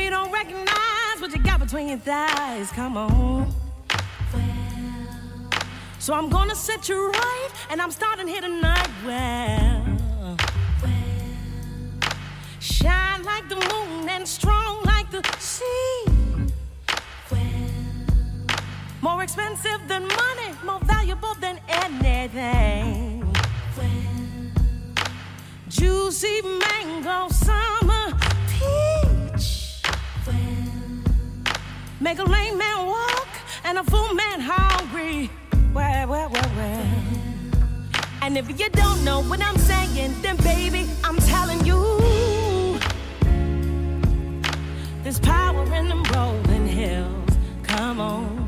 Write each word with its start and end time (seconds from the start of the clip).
you 0.00 0.10
don't 0.10 0.32
recognize 0.32 1.20
what 1.20 1.32
you 1.32 1.42
got 1.42 1.60
between 1.60 1.88
your 1.88 1.98
thighs. 1.98 2.70
Come 2.72 2.96
on. 2.96 3.52
Well. 4.32 5.50
So 5.98 6.14
I'm 6.14 6.28
gonna 6.28 6.54
set 6.54 6.88
you 6.88 7.10
right, 7.10 7.48
and 7.70 7.80
I'm 7.82 7.90
starting 7.90 8.28
here 8.28 8.40
tonight. 8.40 8.88
Well, 9.04 10.36
shine 12.60 13.22
like 13.24 13.48
the 13.48 13.56
moon 13.56 14.08
and 14.08 14.26
strong 14.26 14.82
like 14.84 15.10
the 15.10 15.22
sea. 15.38 16.04
Well. 17.30 17.40
More 19.00 19.22
expensive 19.22 19.80
than 19.88 20.02
money, 20.02 20.50
more 20.64 20.80
valuable 20.80 21.34
than 21.40 21.60
anything. 21.68 23.30
Well. 23.76 23.88
Juicy 25.68 26.42
mango, 26.42 27.28
summer 27.28 27.67
Make 32.00 32.20
a 32.20 32.24
lame 32.24 32.56
man 32.56 32.86
walk 32.86 33.28
and 33.64 33.76
a 33.76 33.82
fool 33.82 34.14
man 34.14 34.40
hungry. 34.40 35.28
Well, 35.74 36.06
well, 36.06 36.30
well, 36.30 36.50
well. 36.56 36.86
And 38.22 38.38
if 38.38 38.48
you 38.48 38.68
don't 38.70 39.04
know 39.04 39.20
what 39.22 39.42
I'm 39.42 39.58
saying, 39.58 40.14
then 40.22 40.36
baby, 40.36 40.88
I'm 41.02 41.16
telling 41.16 41.64
you. 41.66 42.78
There's 45.02 45.18
power 45.18 45.64
in 45.74 45.88
them 45.88 46.04
rolling 46.14 46.68
hills. 46.68 47.30
Come 47.64 48.00
on. 48.00 48.46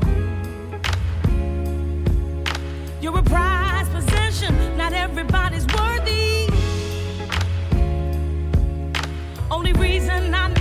You're 3.01 3.17
a 3.17 3.23
prized 3.23 3.91
possession, 3.91 4.77
not 4.77 4.93
everybody's 4.93 5.67
worthy. 5.75 6.47
Only 9.49 9.73
reason 9.73 10.33
I 10.33 10.60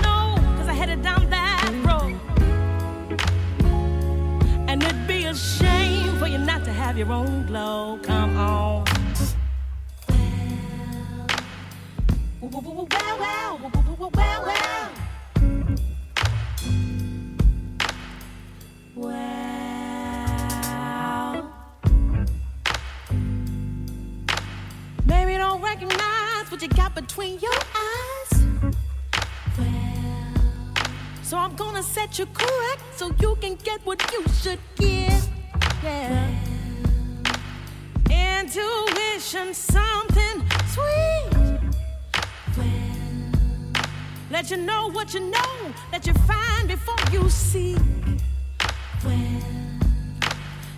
your 7.01 7.13
own 7.13 7.47
glow. 7.47 7.99
Come 8.03 8.37
on. 8.37 8.85
Well, 12.43 12.51
well, 12.51 12.63
well, 12.63 12.87
well, 13.19 13.73
well, 13.73 14.11
well, 14.13 14.43
well. 14.45 14.91
Well, 18.95 19.23
maybe 25.07 25.33
you 25.33 25.39
don't 25.39 25.63
recognize 25.63 26.51
what 26.51 26.61
you 26.61 26.69
got 26.69 26.95
between 26.95 27.39
your 27.39 27.61
eyes. 27.75 28.45
So 31.23 31.39
I'm 31.39 31.57
gonna 31.57 31.83
set 31.83 32.19
you 32.19 32.27
correct 32.27 32.83
so 32.97 33.11
you 33.21 33.37
can 33.41 33.55
get 33.55 33.81
what 33.87 34.03
you 34.13 34.23
should 34.43 34.59
get. 34.77 35.29
Yeah. 35.83 36.50
Intuition, 38.53 39.55
something 39.55 40.45
sweet. 40.67 41.61
Let 44.29 44.51
you 44.51 44.57
know 44.57 44.91
what 44.91 45.15
you 45.15 45.21
know, 45.21 45.73
let 45.93 46.05
you 46.05 46.15
find 46.27 46.67
before 46.67 46.97
you 47.13 47.31
seek. 47.31 47.79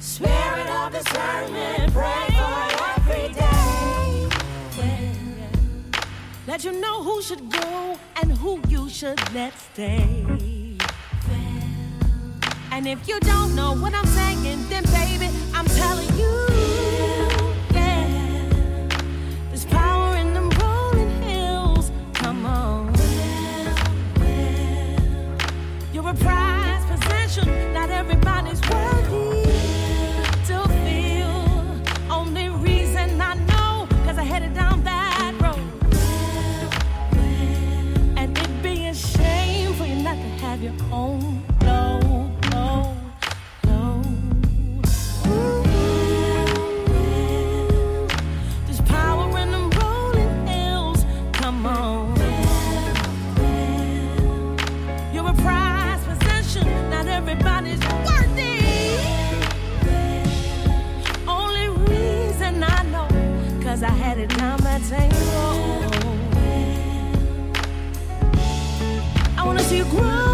Spirit 0.00 0.68
of 0.68 0.92
discernment, 0.92 1.94
pray 1.94 2.26
for 2.36 2.68
every 2.92 3.32
day. 3.32 4.28
Let 6.46 6.64
you 6.64 6.72
know 6.72 7.02
who 7.02 7.22
should 7.22 7.48
go 7.50 7.98
and 8.20 8.32
who 8.32 8.60
you 8.68 8.90
should 8.90 9.18
let 9.32 9.58
stay. 9.58 10.26
And 12.70 12.86
if 12.88 13.06
you 13.08 13.18
don't 13.20 13.54
know 13.54 13.74
what 13.74 13.94
I'm 13.94 14.06
saying, 14.06 14.31
not 27.72 27.90
everybody's 27.90 28.60
worthy 28.68 29.44
to 30.46 30.68
feel. 30.84 31.80
Only 32.10 32.48
reason 32.50 33.20
I 33.20 33.34
know, 33.34 33.86
I 34.18 34.22
headed 34.22 34.52
down 34.52 34.84
that 34.84 35.34
road. 35.40 35.58
And 38.18 38.36
it'd 38.36 38.62
be 38.62 38.86
a 38.86 38.94
shame 38.94 39.72
for 39.74 39.86
you 39.86 40.02
not 40.02 40.16
to 40.16 40.28
have 40.44 40.62
your 40.62 40.74
own 40.92 41.51
it 64.22 64.36
down. 64.36 64.52
I 69.36 69.44
wanna 69.44 69.62
see 69.64 69.78
you 69.78 69.84
grow. 69.86 70.31